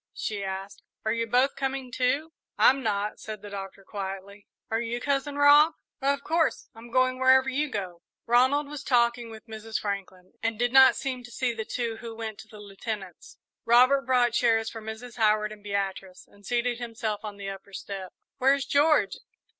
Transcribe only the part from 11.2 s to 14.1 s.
to see the two who went to the Lieutenant's. Robert